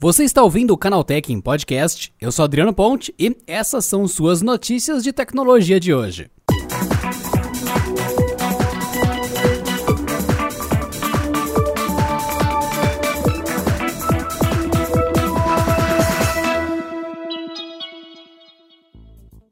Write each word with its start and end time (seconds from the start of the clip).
Você 0.00 0.22
está 0.22 0.44
ouvindo 0.44 0.72
o 0.72 0.78
Canaltech 0.78 1.32
em 1.32 1.40
podcast. 1.40 2.12
Eu 2.20 2.30
sou 2.30 2.44
Adriano 2.44 2.72
Ponte 2.72 3.12
e 3.18 3.36
essas 3.48 3.84
são 3.84 4.06
suas 4.06 4.40
notícias 4.40 5.02
de 5.02 5.12
tecnologia 5.12 5.80
de 5.80 5.92
hoje. 5.92 6.30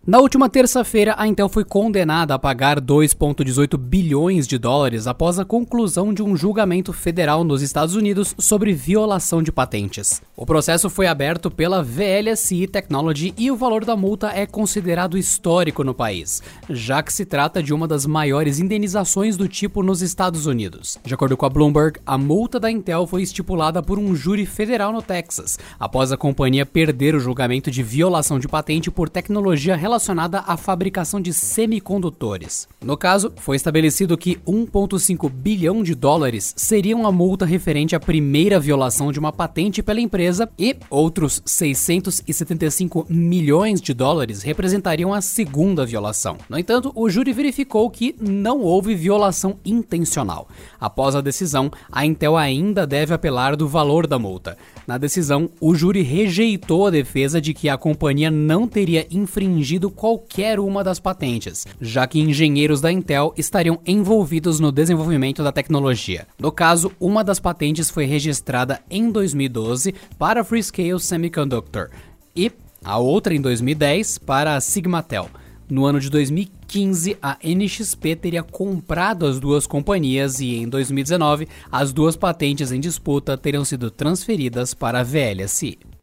Na 0.08 0.20
última 0.20 0.48
terça-feira, 0.48 1.16
a 1.18 1.26
Intel 1.26 1.48
foi 1.48 1.64
condenada 1.64 2.32
a 2.32 2.38
pagar 2.38 2.80
2,18 2.80 3.76
bilhões 3.76 4.46
de 4.46 4.56
dólares 4.56 5.08
após 5.08 5.36
a 5.40 5.44
conclusão 5.44 6.14
de 6.14 6.22
um 6.22 6.36
julgamento 6.36 6.92
federal 6.92 7.42
nos 7.42 7.60
Estados 7.60 7.96
Unidos 7.96 8.32
sobre 8.38 8.72
violação 8.72 9.42
de 9.42 9.50
patentes. 9.50 10.22
O 10.36 10.46
processo 10.46 10.88
foi 10.88 11.08
aberto 11.08 11.50
pela 11.50 11.82
VLSI 11.82 12.68
Technology 12.68 13.34
e 13.36 13.50
o 13.50 13.56
valor 13.56 13.84
da 13.84 13.96
multa 13.96 14.30
é 14.32 14.46
considerado 14.46 15.18
histórico 15.18 15.82
no 15.82 15.92
país, 15.92 16.40
já 16.70 17.02
que 17.02 17.12
se 17.12 17.24
trata 17.24 17.60
de 17.60 17.74
uma 17.74 17.88
das 17.88 18.06
maiores 18.06 18.60
indenizações 18.60 19.36
do 19.36 19.48
tipo 19.48 19.82
nos 19.82 20.02
Estados 20.02 20.46
Unidos. 20.46 21.00
De 21.04 21.14
acordo 21.14 21.36
com 21.36 21.46
a 21.46 21.50
Bloomberg, 21.50 21.98
a 22.06 22.16
multa 22.16 22.60
da 22.60 22.70
Intel 22.70 23.08
foi 23.08 23.22
estipulada 23.22 23.82
por 23.82 23.98
um 23.98 24.14
júri 24.14 24.46
federal 24.46 24.92
no 24.92 25.02
Texas, 25.02 25.58
após 25.80 26.12
a 26.12 26.16
companhia 26.16 26.64
perder 26.64 27.16
o 27.16 27.20
julgamento 27.20 27.72
de 27.72 27.82
violação 27.82 28.38
de 28.38 28.46
patente 28.46 28.88
por 28.88 29.08
tecnologia 29.08 29.74
relacionada 29.74 29.95
relacionada 29.96 30.44
à 30.46 30.56
fabricação 30.58 31.20
de 31.20 31.32
semicondutores. 31.32 32.68
No 32.84 32.96
caso, 32.96 33.32
foi 33.36 33.56
estabelecido 33.56 34.16
que 34.16 34.36
1,5 34.46 35.30
bilhão 35.30 35.82
de 35.82 35.94
dólares 35.94 36.52
seria 36.54 36.94
uma 36.94 37.10
multa 37.10 37.46
referente 37.46 37.96
à 37.96 38.00
primeira 38.00 38.60
violação 38.60 39.10
de 39.10 39.18
uma 39.18 39.32
patente 39.32 39.82
pela 39.82 40.00
empresa 40.00 40.50
e 40.58 40.76
outros 40.90 41.42
675 41.46 43.06
milhões 43.08 43.80
de 43.80 43.94
dólares 43.94 44.42
representariam 44.42 45.14
a 45.14 45.22
segunda 45.22 45.86
violação. 45.86 46.36
No 46.48 46.58
entanto, 46.58 46.92
o 46.94 47.08
júri 47.08 47.32
verificou 47.32 47.88
que 47.88 48.14
não 48.20 48.60
houve 48.60 48.94
violação 48.94 49.58
intencional. 49.64 50.46
Após 50.78 51.16
a 51.16 51.22
decisão, 51.22 51.70
a 51.90 52.04
Intel 52.04 52.36
ainda 52.36 52.86
deve 52.86 53.14
apelar 53.14 53.56
do 53.56 53.66
valor 53.66 54.06
da 54.06 54.18
multa. 54.18 54.58
Na 54.86 54.98
decisão, 54.98 55.50
o 55.58 55.74
júri 55.74 56.02
rejeitou 56.02 56.86
a 56.86 56.90
defesa 56.90 57.40
de 57.40 57.54
que 57.54 57.68
a 57.68 57.78
companhia 57.78 58.30
não 58.30 58.68
teria 58.68 59.06
infringido 59.10 59.85
qualquer 59.90 60.58
uma 60.60 60.82
das 60.82 60.98
patentes, 60.98 61.66
já 61.80 62.06
que 62.06 62.20
engenheiros 62.20 62.80
da 62.80 62.90
Intel 62.92 63.32
estariam 63.36 63.80
envolvidos 63.86 64.60
no 64.60 64.72
desenvolvimento 64.72 65.42
da 65.42 65.52
tecnologia. 65.52 66.26
No 66.38 66.52
caso, 66.52 66.92
uma 67.00 67.22
das 67.22 67.40
patentes 67.40 67.90
foi 67.90 68.04
registrada 68.04 68.80
em 68.90 69.10
2012 69.10 69.94
para 70.18 70.40
a 70.40 70.44
Freescale 70.44 71.00
Semiconductor 71.00 71.90
e 72.34 72.52
a 72.84 72.98
outra 72.98 73.34
em 73.34 73.40
2010 73.40 74.18
para 74.18 74.54
a 74.54 74.60
Sigmatel. 74.60 75.28
No 75.68 75.84
ano 75.84 75.98
de 75.98 76.08
2015, 76.08 77.16
a 77.20 77.36
NXP 77.42 78.14
teria 78.14 78.42
comprado 78.44 79.26
as 79.26 79.40
duas 79.40 79.66
companhias 79.66 80.38
e 80.38 80.54
em 80.54 80.68
2019, 80.68 81.48
as 81.72 81.92
duas 81.92 82.16
patentes 82.16 82.70
em 82.70 82.78
disputa 82.78 83.36
teriam 83.36 83.64
sido 83.64 83.90
transferidas 83.90 84.74
para 84.74 85.00
a 85.00 85.02
VLSI. 85.02 85.95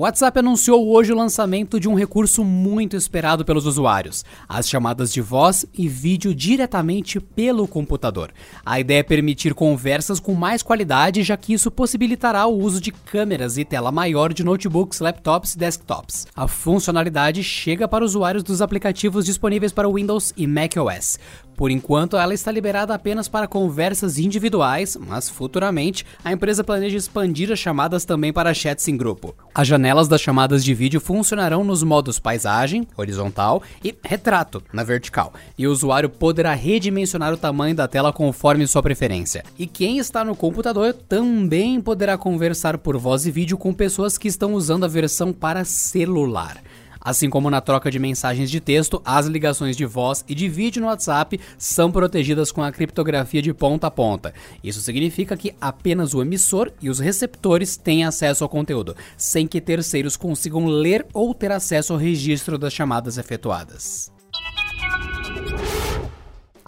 O 0.00 0.02
WhatsApp 0.02 0.38
anunciou 0.38 0.88
hoje 0.88 1.12
o 1.12 1.14
lançamento 1.14 1.78
de 1.78 1.86
um 1.86 1.92
recurso 1.92 2.42
muito 2.42 2.96
esperado 2.96 3.44
pelos 3.44 3.66
usuários: 3.66 4.24
as 4.48 4.66
chamadas 4.66 5.12
de 5.12 5.20
voz 5.20 5.66
e 5.74 5.88
vídeo 5.88 6.34
diretamente 6.34 7.20
pelo 7.20 7.68
computador. 7.68 8.32
A 8.64 8.80
ideia 8.80 9.00
é 9.00 9.02
permitir 9.02 9.52
conversas 9.52 10.18
com 10.18 10.32
mais 10.32 10.62
qualidade, 10.62 11.22
já 11.22 11.36
que 11.36 11.52
isso 11.52 11.70
possibilitará 11.70 12.46
o 12.46 12.58
uso 12.58 12.80
de 12.80 12.90
câmeras 12.90 13.58
e 13.58 13.64
tela 13.66 13.92
maior 13.92 14.32
de 14.32 14.42
notebooks, 14.42 15.00
laptops 15.00 15.52
e 15.52 15.58
desktops. 15.58 16.26
A 16.34 16.48
funcionalidade 16.48 17.44
chega 17.44 17.86
para 17.86 18.02
usuários 18.02 18.42
dos 18.42 18.62
aplicativos 18.62 19.26
disponíveis 19.26 19.70
para 19.70 19.86
Windows 19.86 20.32
e 20.34 20.46
macOS. 20.46 21.18
Por 21.60 21.70
enquanto, 21.70 22.16
ela 22.16 22.32
está 22.32 22.50
liberada 22.50 22.94
apenas 22.94 23.28
para 23.28 23.46
conversas 23.46 24.18
individuais, 24.18 24.96
mas 24.98 25.28
futuramente 25.28 26.06
a 26.24 26.32
empresa 26.32 26.64
planeja 26.64 26.96
expandir 26.96 27.52
as 27.52 27.58
chamadas 27.58 28.06
também 28.06 28.32
para 28.32 28.54
chats 28.54 28.88
em 28.88 28.96
grupo. 28.96 29.34
As 29.54 29.68
janelas 29.68 30.08
das 30.08 30.22
chamadas 30.22 30.64
de 30.64 30.72
vídeo 30.72 31.02
funcionarão 31.02 31.62
nos 31.62 31.82
modos 31.82 32.18
paisagem, 32.18 32.88
horizontal, 32.96 33.62
e 33.84 33.94
retrato, 34.02 34.62
na 34.72 34.82
vertical, 34.82 35.34
e 35.58 35.66
o 35.66 35.70
usuário 35.70 36.08
poderá 36.08 36.54
redimensionar 36.54 37.30
o 37.30 37.36
tamanho 37.36 37.74
da 37.74 37.86
tela 37.86 38.10
conforme 38.10 38.66
sua 38.66 38.82
preferência. 38.82 39.44
E 39.58 39.66
quem 39.66 39.98
está 39.98 40.24
no 40.24 40.34
computador 40.34 40.94
também 40.94 41.78
poderá 41.78 42.16
conversar 42.16 42.78
por 42.78 42.96
voz 42.96 43.26
e 43.26 43.30
vídeo 43.30 43.58
com 43.58 43.74
pessoas 43.74 44.16
que 44.16 44.28
estão 44.28 44.54
usando 44.54 44.84
a 44.84 44.88
versão 44.88 45.30
para 45.30 45.62
celular. 45.66 46.56
Assim 47.00 47.30
como 47.30 47.50
na 47.50 47.60
troca 47.60 47.90
de 47.90 47.98
mensagens 47.98 48.50
de 48.50 48.60
texto, 48.60 49.00
as 49.04 49.26
ligações 49.26 49.76
de 49.76 49.86
voz 49.86 50.24
e 50.28 50.34
de 50.34 50.48
vídeo 50.48 50.82
no 50.82 50.88
WhatsApp 50.88 51.40
são 51.56 51.90
protegidas 51.90 52.52
com 52.52 52.62
a 52.62 52.70
criptografia 52.70 53.40
de 53.40 53.54
ponta 53.54 53.86
a 53.86 53.90
ponta. 53.90 54.34
Isso 54.62 54.80
significa 54.80 55.36
que 55.36 55.54
apenas 55.60 56.12
o 56.12 56.20
emissor 56.20 56.70
e 56.82 56.90
os 56.90 56.98
receptores 56.98 57.76
têm 57.76 58.04
acesso 58.04 58.44
ao 58.44 58.50
conteúdo, 58.50 58.94
sem 59.16 59.46
que 59.46 59.60
terceiros 59.60 60.16
consigam 60.16 60.66
ler 60.66 61.06
ou 61.14 61.32
ter 61.32 61.50
acesso 61.50 61.94
ao 61.94 61.98
registro 61.98 62.58
das 62.58 62.72
chamadas 62.72 63.16
efetuadas. 63.16 64.12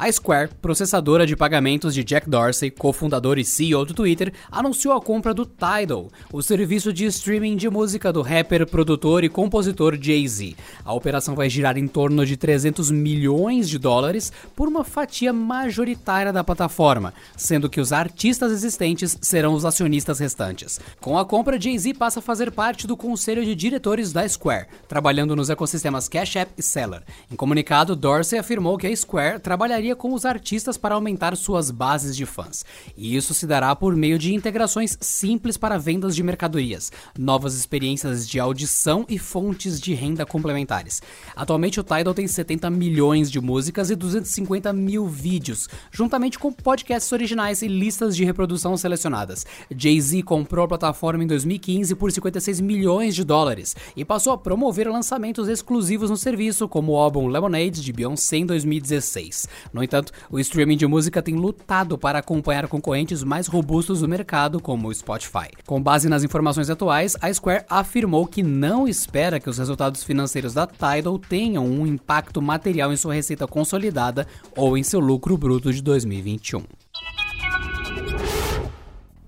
A 0.02 0.10
Square, 0.10 0.50
processadora 0.60 1.24
de 1.24 1.36
pagamentos 1.36 1.94
de 1.94 2.02
Jack 2.02 2.28
Dorsey, 2.28 2.72
cofundador 2.72 3.38
e 3.38 3.44
CEO 3.44 3.84
do 3.84 3.94
Twitter, 3.94 4.32
anunciou 4.50 4.96
a 4.96 5.00
compra 5.00 5.32
do 5.32 5.46
Tidal, 5.46 6.10
o 6.32 6.42
serviço 6.42 6.92
de 6.92 7.06
streaming 7.06 7.54
de 7.54 7.70
música 7.70 8.12
do 8.12 8.20
rapper, 8.20 8.66
produtor 8.66 9.22
e 9.22 9.28
compositor 9.28 9.96
Jay-Z. 9.96 10.56
A 10.84 10.92
operação 10.92 11.36
vai 11.36 11.48
girar 11.48 11.78
em 11.78 11.86
torno 11.86 12.26
de 12.26 12.36
300 12.36 12.91
milhões 12.91 13.68
de 13.68 13.78
dólares 13.78 14.32
por 14.56 14.66
uma 14.66 14.82
fatia 14.82 15.32
majoritária 15.32 16.32
da 16.32 16.42
plataforma, 16.42 17.14
sendo 17.36 17.70
que 17.70 17.80
os 17.80 17.92
artistas 17.92 18.50
existentes 18.50 19.16
serão 19.22 19.54
os 19.54 19.64
acionistas 19.64 20.18
restantes. 20.18 20.80
Com 21.00 21.16
a 21.16 21.24
compra, 21.24 21.60
Jay-Z 21.60 21.94
passa 21.94 22.18
a 22.18 22.22
fazer 22.22 22.50
parte 22.50 22.88
do 22.88 22.96
conselho 22.96 23.44
de 23.44 23.54
diretores 23.54 24.12
da 24.12 24.28
Square, 24.28 24.66
trabalhando 24.88 25.36
nos 25.36 25.48
ecossistemas 25.48 26.08
Cash 26.08 26.34
App 26.34 26.52
e 26.58 26.62
Seller. 26.62 27.04
Em 27.30 27.36
comunicado, 27.36 27.94
Dorsey 27.94 28.36
afirmou 28.36 28.76
que 28.76 28.88
a 28.88 28.96
Square 28.96 29.38
trabalharia 29.38 29.91
parceria 29.92 29.97
com 29.97 30.12
os 30.12 30.25
artistas 30.25 30.76
para 30.76 30.94
aumentar 30.94 31.36
suas 31.36 31.70
bases 31.70 32.16
de 32.16 32.26
fãs. 32.26 32.64
E 32.97 33.16
isso 33.16 33.34
se 33.34 33.47
dará 33.47 33.75
por 33.76 33.94
meio 33.94 34.19
de 34.19 34.34
integrações 34.34 34.97
simples 35.00 35.56
para 35.56 35.78
vendas 35.78 36.14
de 36.14 36.22
mercadorias, 36.22 36.91
novas 37.19 37.54
experiências 37.54 38.28
de 38.28 38.41
audição 38.41 39.04
e 39.08 39.19
fontes 39.19 39.80
de 39.80 39.94
renda 39.94 40.26
complementares. 40.26 41.00
Atualmente 41.36 41.80
o 41.80 41.84
Tidal 41.84 42.14
tem 42.14 42.26
70 42.26 42.70
milhões 42.70 43.30
de 43.30 43.41
músicas 43.41 43.91
e 43.91 43.97
250 43.97 44.72
mil 44.72 45.06
vídeos, 45.06 45.69
juntamente 45.91 46.38
com 46.38 46.53
podcasts 46.53 47.12
originais 47.12 47.62
e 47.62 47.69
listas 47.69 48.16
de 48.16 48.24
reprodução 48.24 48.76
selecionadas. 48.76 49.47
Jay-Z 49.74 50.22
comprou 50.22 50.64
a 50.64 50.69
plataforma 50.69 51.24
em 51.24 51.26
2015 51.26 51.94
por 51.94 52.10
56 52.10 52.60
milhões 52.60 53.14
de 53.14 53.24
dólares 53.24 53.76
e 53.97 54.04
passou 54.04 54.32
a 54.32 54.38
promover 54.38 54.88
lançamentos 54.88 55.48
exclusivos 55.48 56.10
no 56.10 56.16
serviço, 56.16 56.69
como 56.69 56.92
o 56.92 56.97
álbum 56.97 57.28
Lemonade 57.28 57.82
de 57.82 57.92
Beyoncé 57.92 58.38
em 58.38 58.47
2016. 58.47 59.48
No 59.72 59.81
no 59.82 59.84
entanto, 59.84 60.12
o 60.31 60.38
streaming 60.38 60.76
de 60.76 60.87
música 60.87 61.20
tem 61.20 61.34
lutado 61.34 61.98
para 61.98 62.20
acompanhar 62.20 62.69
concorrentes 62.69 63.25
mais 63.25 63.48
robustos 63.48 63.98
do 64.00 64.09
mercado, 64.09 64.60
como 64.60 64.87
o 64.87 64.94
Spotify. 64.94 65.48
Com 65.66 65.82
base 65.82 66.09
nas 66.09 66.22
informações 66.22 66.70
atuais, 66.70 67.16
a 67.20 67.34
Square 67.34 67.65
afirmou 67.69 68.25
que 68.25 68.44
não 68.44 68.87
espera 68.87 69.41
que 69.41 69.50
os 69.50 69.59
resultados 69.59 70.04
financeiros 70.04 70.54
da 70.54 70.69
Tidal 70.69 71.19
tenham 71.19 71.66
um 71.66 71.84
impacto 71.84 72.41
material 72.41 72.92
em 72.92 72.97
sua 72.97 73.15
receita 73.15 73.44
consolidada 73.48 74.25
ou 74.56 74.78
em 74.78 74.84
seu 74.84 75.00
lucro 75.00 75.37
bruto 75.37 75.72
de 75.72 75.82
2021. 75.82 76.62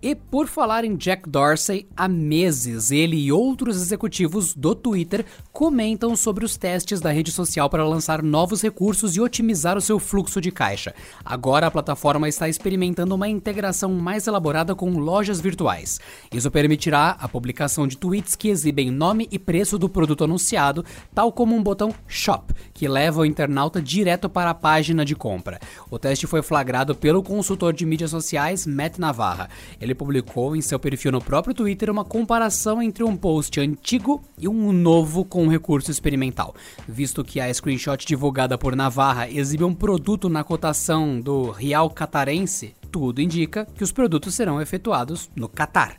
E 0.05 0.15
por 0.15 0.47
falar 0.47 0.85
em 0.85 0.97
Jack 0.97 1.31
Dorsey, 1.31 1.89
há 1.97 2.07
meses 2.07 2.91
ele 2.91 3.17
e 3.17 3.33
outros 3.33 3.81
executivos 3.81 4.53
do 4.53 4.75
Twitter 4.75 5.25
comentam 5.51 6.15
sobre 6.15 6.45
os 6.45 6.59
testes 6.59 7.01
da 7.01 7.11
rede 7.11 7.33
social 7.33 7.71
para 7.71 7.89
lançar 7.89 8.23
novos 8.23 8.61
recursos 8.61 9.17
e 9.17 9.21
otimizar 9.23 9.79
o 9.79 9.81
seu 9.81 9.99
fluxo 9.99 10.43
de 10.43 10.53
caixa. 10.53 10.95
Agora 11.25 11.69
a 11.69 11.71
plataforma 11.71 12.29
está 12.29 12.51
experimentando 12.51 13.15
uma 13.15 13.31
integração 13.31 13.95
mais 13.95 14.27
elaborada 14.27 14.75
com 14.75 14.91
lojas 14.99 15.41
virtuais. 15.41 15.99
Isso 16.31 16.51
permitirá 16.51 17.17
a 17.19 17.27
publicação 17.27 17.87
de 17.87 17.97
tweets 17.97 18.37
que 18.37 18.49
exibem 18.49 18.91
nome 18.91 19.27
e 19.33 19.39
preço 19.39 19.79
do 19.79 19.89
produto 19.89 20.25
anunciado, 20.25 20.85
tal 21.15 21.33
como 21.33 21.57
um 21.57 21.63
botão 21.63 21.95
Shop, 22.07 22.53
que 22.75 22.87
leva 22.87 23.23
o 23.23 23.25
internauta 23.25 23.81
direto 23.81 24.29
para 24.29 24.51
a 24.51 24.55
página 24.55 25.03
de 25.03 25.17
compra. 25.17 25.59
O 25.91 25.99
teste 25.99 26.27
foi 26.27 26.43
flagrado 26.43 26.95
pelo 26.95 27.23
consultor 27.23 27.73
de 27.73 27.87
mídias 27.87 28.11
sociais 28.11 28.67
Matt 28.67 28.99
Navarra. 28.99 29.49
Ele 29.81 29.94
ele 29.95 29.97
publicou 29.97 30.57
em 30.57 30.61
seu 30.61 30.79
perfil 30.79 31.13
no 31.13 31.23
próprio 31.23 31.55
Twitter 31.55 31.89
uma 31.89 32.05
comparação 32.05 32.83
entre 32.83 33.05
um 33.05 33.17
post 33.17 33.61
antigo 33.61 34.23
e 34.37 34.49
um 34.49 34.73
novo 34.73 35.25
com 35.25 35.45
um 35.45 35.49
recurso 35.49 35.91
experimental, 35.91 36.55
visto 36.89 37.23
que 37.23 37.41
a 37.41 37.53
screenshot 37.53 38.05
divulgada 38.05 38.59
por 38.59 38.75
Navarra 38.75 39.31
exibe 39.31 39.63
um 39.63 39.75
produto 39.75 40.29
na 40.29 40.43
cotação 40.43 41.21
do 41.21 41.51
real 41.51 41.89
catarense 41.89 42.75
tudo 42.91 43.21
indica 43.21 43.67
que 43.75 43.83
os 43.83 43.91
produtos 43.91 44.37
serão 44.37 44.61
efetuados 44.61 45.29
no 45.35 45.49
Catar. 45.49 45.97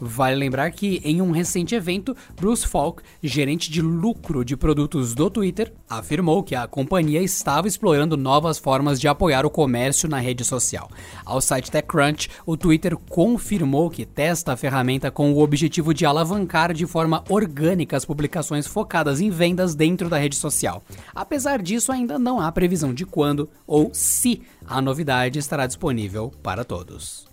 Vale 0.00 0.34
lembrar 0.34 0.70
que, 0.72 1.00
em 1.04 1.22
um 1.22 1.30
recente 1.30 1.74
evento, 1.74 2.16
Bruce 2.34 2.66
Falk, 2.66 3.02
gerente 3.22 3.70
de 3.70 3.80
lucro 3.80 4.44
de 4.44 4.56
produtos 4.56 5.14
do 5.14 5.30
Twitter, 5.30 5.72
afirmou 5.88 6.42
que 6.42 6.54
a 6.54 6.66
companhia 6.66 7.22
estava 7.22 7.68
explorando 7.68 8.16
novas 8.16 8.58
formas 8.58 9.00
de 9.00 9.06
apoiar 9.06 9.46
o 9.46 9.50
comércio 9.50 10.08
na 10.08 10.18
rede 10.18 10.44
social. 10.44 10.90
Ao 11.24 11.40
site 11.40 11.70
TechCrunch, 11.70 12.28
o 12.44 12.56
Twitter 12.56 12.96
confirmou 12.96 13.88
que 13.88 14.04
testa 14.04 14.52
a 14.52 14.56
ferramenta 14.56 15.10
com 15.10 15.32
o 15.32 15.40
objetivo 15.40 15.94
de 15.94 16.04
alavancar 16.04 16.72
de 16.72 16.86
forma 16.86 17.22
orgânica 17.28 17.96
as 17.96 18.04
publicações 18.04 18.66
focadas 18.66 19.20
em 19.20 19.30
vendas 19.30 19.74
dentro 19.74 20.08
da 20.08 20.18
rede 20.18 20.36
social. 20.36 20.82
Apesar 21.14 21.62
disso, 21.62 21.92
ainda 21.92 22.18
não 22.18 22.40
há 22.40 22.50
previsão 22.50 22.92
de 22.92 23.06
quando 23.06 23.48
ou 23.66 23.90
se 23.92 24.42
a 24.66 24.82
novidade 24.82 25.38
estará 25.38 25.66
disponível 25.66 26.32
para 26.42 26.64
todos. 26.64 27.26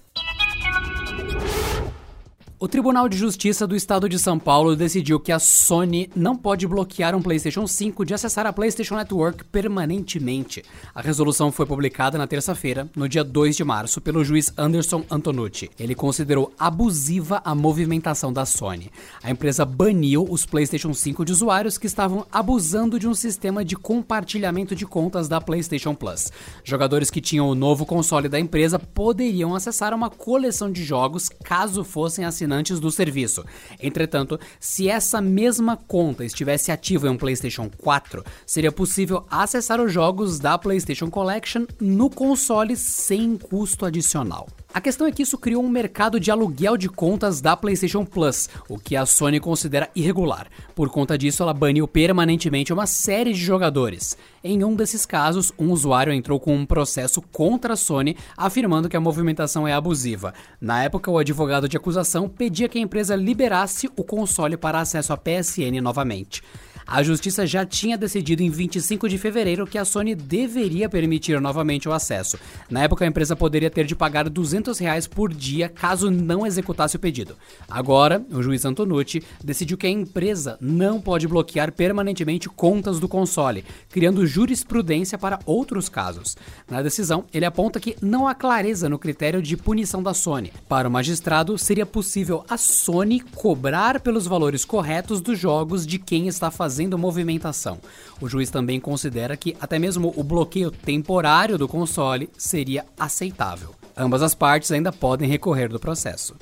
O 2.63 2.67
Tribunal 2.67 3.09
de 3.09 3.17
Justiça 3.17 3.65
do 3.65 3.75
Estado 3.75 4.07
de 4.07 4.19
São 4.19 4.37
Paulo 4.37 4.75
decidiu 4.75 5.19
que 5.19 5.31
a 5.31 5.39
Sony 5.39 6.11
não 6.15 6.35
pode 6.35 6.67
bloquear 6.67 7.15
um 7.15 7.21
PlayStation 7.21 7.65
5 7.65 8.05
de 8.05 8.13
acessar 8.13 8.45
a 8.45 8.53
PlayStation 8.53 8.97
Network 8.97 9.45
permanentemente. 9.45 10.63
A 10.93 11.01
resolução 11.01 11.51
foi 11.51 11.65
publicada 11.65 12.19
na 12.19 12.27
terça-feira, 12.27 12.87
no 12.95 13.09
dia 13.09 13.23
2 13.23 13.57
de 13.57 13.63
março, 13.63 13.99
pelo 13.99 14.23
juiz 14.23 14.53
Anderson 14.55 15.03
Antonucci. 15.09 15.71
Ele 15.79 15.95
considerou 15.95 16.53
abusiva 16.59 17.41
a 17.43 17.55
movimentação 17.55 18.31
da 18.31 18.45
Sony. 18.45 18.91
A 19.23 19.31
empresa 19.31 19.65
baniu 19.65 20.23
os 20.29 20.45
PlayStation 20.45 20.93
5 20.93 21.25
de 21.25 21.31
usuários 21.31 21.79
que 21.79 21.87
estavam 21.87 22.27
abusando 22.31 22.99
de 22.99 23.07
um 23.07 23.15
sistema 23.15 23.65
de 23.65 23.75
compartilhamento 23.75 24.75
de 24.75 24.85
contas 24.85 25.27
da 25.27 25.41
PlayStation 25.41 25.95
Plus. 25.95 26.31
Jogadores 26.63 27.09
que 27.09 27.21
tinham 27.21 27.49
o 27.49 27.55
novo 27.55 27.87
console 27.87 28.29
da 28.29 28.39
empresa 28.39 28.77
poderiam 28.77 29.55
acessar 29.55 29.95
uma 29.95 30.11
coleção 30.11 30.71
de 30.71 30.83
jogos 30.83 31.27
caso 31.43 31.83
fossem 31.83 32.23
assinantes 32.23 32.50
assinantes 32.51 32.79
do 32.79 32.91
serviço. 32.91 33.45
Entretanto, 33.81 34.39
se 34.59 34.89
essa 34.89 35.21
mesma 35.21 35.77
conta 35.77 36.25
estivesse 36.25 36.71
ativa 36.71 37.07
em 37.07 37.11
um 37.11 37.17
PlayStation 37.17 37.69
4, 37.77 38.23
seria 38.45 38.71
possível 38.71 39.25
acessar 39.29 39.79
os 39.79 39.91
jogos 39.91 40.39
da 40.39 40.57
PlayStation 40.57 41.09
Collection 41.09 41.65
no 41.79 42.09
console 42.09 42.75
sem 42.75 43.37
custo 43.37 43.85
adicional. 43.85 44.47
A 44.73 44.79
questão 44.79 45.05
é 45.05 45.11
que 45.11 45.23
isso 45.23 45.37
criou 45.37 45.61
um 45.61 45.69
mercado 45.69 46.17
de 46.17 46.31
aluguel 46.31 46.77
de 46.77 46.87
contas 46.87 47.41
da 47.41 47.57
PlayStation 47.57 48.05
Plus, 48.05 48.47
o 48.69 48.79
que 48.79 48.95
a 48.95 49.05
Sony 49.05 49.37
considera 49.37 49.89
irregular. 49.93 50.47
Por 50.73 50.89
conta 50.89 51.17
disso, 51.17 51.43
ela 51.43 51.53
baniu 51.53 51.85
permanentemente 51.89 52.71
uma 52.71 52.87
série 52.87 53.33
de 53.33 53.39
jogadores. 53.39 54.17
Em 54.41 54.63
um 54.63 54.73
desses 54.73 55.05
casos, 55.05 55.51
um 55.59 55.71
usuário 55.71 56.13
entrou 56.13 56.39
com 56.39 56.55
um 56.55 56.65
processo 56.65 57.21
contra 57.21 57.73
a 57.73 57.75
Sony, 57.77 58.15
afirmando 58.37 58.87
que 58.87 58.95
a 58.95 59.01
movimentação 59.01 59.67
é 59.67 59.73
abusiva. 59.73 60.33
Na 60.61 60.81
época, 60.83 61.11
o 61.11 61.17
advogado 61.17 61.67
de 61.67 61.75
acusação 61.75 62.29
pedia 62.41 62.67
que 62.67 62.79
a 62.79 62.81
empresa 62.81 63.15
liberasse 63.15 63.87
o 63.95 64.03
console 64.03 64.57
para 64.57 64.79
acesso 64.79 65.13
à 65.13 65.15
PSN 65.15 65.79
novamente. 65.79 66.41
A 66.85 67.03
justiça 67.03 67.45
já 67.45 67.65
tinha 67.65 67.97
decidido 67.97 68.43
em 68.43 68.49
25 68.49 69.07
de 69.07 69.17
fevereiro 69.17 69.67
que 69.67 69.77
a 69.77 69.85
Sony 69.85 70.15
deveria 70.15 70.89
permitir 70.89 71.39
novamente 71.39 71.87
o 71.87 71.93
acesso. 71.93 72.37
Na 72.69 72.83
época, 72.83 73.05
a 73.05 73.07
empresa 73.07 73.35
poderia 73.35 73.69
ter 73.69 73.85
de 73.85 73.95
pagar 73.95 74.29
200 74.29 74.77
reais 74.79 75.07
por 75.07 75.33
dia 75.33 75.69
caso 75.69 76.09
não 76.09 76.45
executasse 76.45 76.95
o 76.95 76.99
pedido. 76.99 77.37
Agora, 77.69 78.25
o 78.31 78.41
juiz 78.41 78.65
Antonucci 78.65 79.23
decidiu 79.43 79.77
que 79.77 79.87
a 79.87 79.89
empresa 79.89 80.57
não 80.59 80.99
pode 80.99 81.27
bloquear 81.27 81.71
permanentemente 81.71 82.49
contas 82.49 82.99
do 82.99 83.07
console, 83.07 83.63
criando 83.89 84.25
jurisprudência 84.25 85.17
para 85.17 85.39
outros 85.45 85.87
casos. 85.87 86.35
Na 86.69 86.81
decisão, 86.81 87.25
ele 87.33 87.45
aponta 87.45 87.79
que 87.79 87.95
não 88.01 88.27
há 88.27 88.35
clareza 88.35 88.89
no 88.89 88.99
critério 88.99 89.41
de 89.41 89.55
punição 89.55 90.03
da 90.03 90.13
Sony. 90.13 90.51
Para 90.67 90.87
o 90.87 90.91
magistrado, 90.91 91.57
seria 91.57 91.85
possível 91.85 92.43
a 92.49 92.57
Sony 92.57 93.19
cobrar 93.19 93.99
pelos 93.99 94.25
valores 94.27 94.65
corretos 94.65 95.21
dos 95.21 95.39
jogos 95.39 95.85
de 95.85 95.99
quem 95.99 96.27
está 96.27 96.49
fazendo 96.51 96.70
fazendo 96.71 96.97
movimentação. 96.97 97.79
O 98.21 98.29
juiz 98.29 98.49
também 98.49 98.79
considera 98.79 99.35
que 99.35 99.57
até 99.59 99.77
mesmo 99.77 100.13
o 100.15 100.23
bloqueio 100.23 100.71
temporário 100.71 101.57
do 101.57 101.67
console 101.67 102.29
seria 102.37 102.85
aceitável. 102.97 103.75
Ambas 103.95 104.21
as 104.21 104.33
partes 104.33 104.71
ainda 104.71 104.89
podem 104.89 105.27
recorrer 105.27 105.67
do 105.67 105.81
processo. 105.81 106.33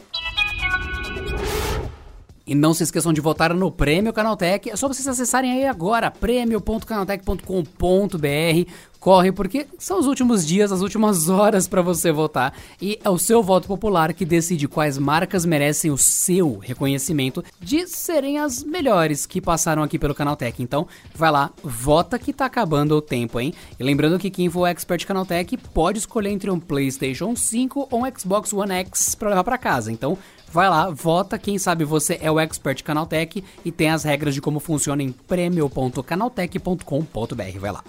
E 2.45 2.53
não 2.53 2.75
se 2.75 2.83
esqueçam 2.83 3.11
de 3.11 3.21
votar 3.21 3.55
no 3.55 3.71
Prêmio 3.71 4.13
Canaltech. 4.13 4.69
É 4.69 4.75
só 4.75 4.87
vocês 4.87 5.07
acessarem 5.07 5.51
aí 5.51 5.65
agora, 5.65 6.11
prêmio.canaltech.com.br. 6.11 8.71
Corre 9.00 9.31
porque 9.31 9.66
são 9.78 9.98
os 9.98 10.06
últimos 10.06 10.46
dias, 10.46 10.72
as 10.72 10.81
últimas 10.81 11.30
horas 11.30 11.68
para 11.68 11.81
você 11.81 12.12
votar 12.12 12.54
e 12.81 13.00
é 13.04 13.10
o 13.10 13.18
seu 13.18 13.42
voto 13.42 13.68
popular 13.68 14.13
que 14.13 14.25
decide 14.25 14.68
quais 14.68 14.98
marcas 14.98 15.46
merecem 15.46 15.90
o 15.90 15.98
seu 15.98 16.57
reconhecimento 16.57 17.44
de 17.60 17.88
serem 17.88 18.40
as 18.40 18.62
melhores 18.62 19.25
que 19.25 19.40
passaram 19.40 19.84
aqui 19.84 19.98
pelo 19.98 20.13
Canaltech. 20.13 20.62
Então, 20.62 20.86
vai 21.16 21.31
lá, 21.31 21.51
vota 21.63 22.19
que 22.19 22.34
tá 22.34 22.46
acabando 22.46 22.96
o 22.96 23.01
tempo, 23.01 23.40
hein? 23.40 23.54
E 23.80 23.84
lembrando 23.84 24.19
que 24.19 24.30
quem 24.30 24.50
for 24.50 24.66
expert 24.66 25.06
Canaltech 25.06 25.56
pode 25.74 26.00
escolher 26.00 26.31
entre 26.31 26.51
um 26.51 26.60
PlayStation 26.60 27.36
5 27.36 27.88
ou 27.90 28.04
um 28.04 28.18
Xbox 28.18 28.51
One 28.51 28.74
X 28.74 29.16
para 29.16 29.30
levar 29.30 29.44
para 29.44 29.57
casa. 29.57 29.92
Então, 29.92 30.18
Vai 30.51 30.68
lá, 30.68 30.90
vota, 30.90 31.38
quem 31.38 31.60
sabe 31.60 31.86
você 31.86 32.18
é 32.19 32.31
o 32.31 32.40
expert 32.40 32.84
Canaltech 32.84 33.44
e 33.63 33.72
tem 33.72 33.92
as 33.92 34.04
regras 34.04 34.34
de 34.34 34.42
como 34.42 34.60
funciona 34.60 35.04
em 35.04 35.12
prêmio.canaltech.com.br. 35.12 37.60
Vai 37.60 37.72
lá. 37.72 37.84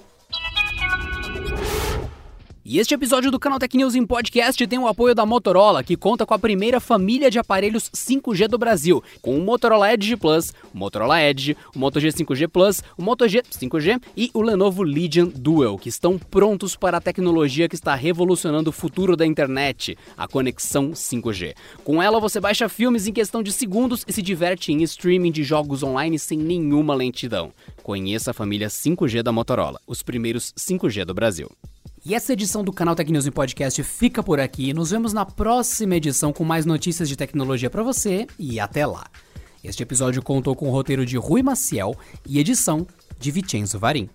E 2.73 2.79
este 2.79 2.95
episódio 2.95 3.33
do 3.33 3.39
Canal 3.41 3.59
Tech 3.59 3.77
News 3.77 3.97
em 3.97 4.07
Podcast 4.07 4.65
tem 4.65 4.79
o 4.79 4.87
apoio 4.87 5.13
da 5.13 5.27
Motorola, 5.27 5.83
que 5.83 5.97
conta 5.97 6.25
com 6.25 6.35
a 6.35 6.39
primeira 6.39 6.79
família 6.79 7.29
de 7.29 7.37
aparelhos 7.37 7.91
5G 7.91 8.47
do 8.47 8.57
Brasil, 8.57 9.03
com 9.21 9.37
o 9.37 9.41
Motorola 9.43 9.93
Edge 9.93 10.17
Plus, 10.17 10.55
o 10.73 10.79
Motorola 10.79 11.21
Edge, 11.21 11.57
o 11.75 11.79
Moto 11.81 11.99
G 11.99 12.11
5G 12.11 12.47
Plus, 12.47 12.81
o 12.97 13.03
Moto 13.03 13.27
G 13.27 13.43
5G 13.43 14.01
e 14.17 14.31
o 14.33 14.41
Lenovo 14.41 14.85
Legion 14.85 15.27
Dual, 15.35 15.77
que 15.79 15.89
estão 15.89 16.17
prontos 16.17 16.77
para 16.77 16.99
a 16.99 17.01
tecnologia 17.01 17.69
que 17.69 17.75
está 17.75 17.97
revolucionando 17.97 18.71
o 18.71 18.73
futuro 18.73 19.17
da 19.17 19.27
internet, 19.27 19.99
a 20.17 20.29
conexão 20.29 20.93
5G. 20.93 21.57
Com 21.83 22.01
ela 22.01 22.21
você 22.21 22.39
baixa 22.39 22.69
filmes 22.69 23.09
em 23.09 23.13
questão 23.13 23.43
de 23.43 23.51
segundos 23.51 24.05
e 24.07 24.13
se 24.13 24.23
diverte 24.23 24.71
em 24.71 24.81
streaming 24.85 25.33
de 25.33 25.43
jogos 25.43 25.83
online 25.83 26.21
sem 26.21 26.39
nenhuma 26.39 26.95
lentidão. 26.95 27.53
Conheça 27.83 28.31
a 28.31 28.35
família 28.35 28.69
5G 28.69 29.25
da 29.25 29.33
Motorola, 29.33 29.81
os 29.89 30.05
primeiros 30.05 30.55
5G 30.57 31.05
do 31.05 31.13
Brasil. 31.13 31.51
E 32.05 32.15
essa 32.15 32.33
edição 32.33 32.65
do 32.65 32.73
canal 32.73 32.95
Tech 32.95 33.13
News 33.13 33.27
em 33.27 33.31
Podcast 33.31 33.83
fica 33.83 34.23
por 34.23 34.41
aqui. 34.41 34.73
Nos 34.73 34.91
vemos 34.91 35.13
na 35.13 35.27
próxima 35.27 35.97
edição 35.97 36.33
com 36.33 36.45
mais 36.45 36.65
notícias 36.65 37.09
de 37.09 37.17
tecnologia 37.17 37.69
para 37.69 37.83
você 37.83 38.27
e 38.39 38.59
até 38.59 38.87
lá. 38.87 39.07
Este 39.63 39.83
episódio 39.83 40.23
contou 40.23 40.57
com 40.57 40.69
o 40.69 40.73
roteiro 40.73 41.05
de 41.05 41.19
Rui 41.19 41.43
Maciel 41.43 41.95
e 42.27 42.39
edição 42.39 42.87
de 43.19 43.31
Vicenzo 43.31 43.79
Varim. 43.79 44.09